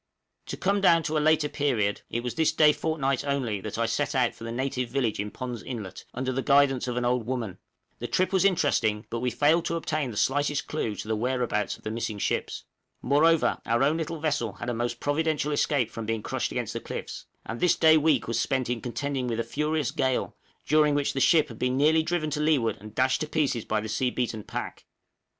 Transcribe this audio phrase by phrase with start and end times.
[0.47, 3.85] To come down to a later period, it was this day fortnight only that I
[3.85, 7.27] set out for the native village in Pond's Inlet, under the guidance of an old
[7.27, 7.59] woman;
[7.99, 11.77] the trip was interesting, but we failed to obtain the slightest clue to the "whereabouts"
[11.77, 12.63] of the missing ships;
[13.03, 16.79] moreover, our own little vessel had a most providential escape from being crushed against the
[16.79, 21.13] cliffs; and this day week was spent in contending with a furious gale, during which
[21.13, 24.09] the ship had nearly been driven to leeward and dashed to pieces by the sea
[24.09, 24.87] beaten pack.